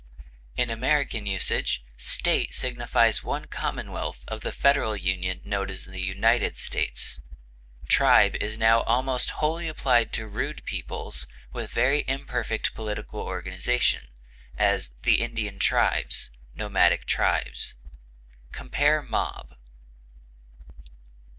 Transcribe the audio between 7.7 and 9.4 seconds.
Tribe is now almost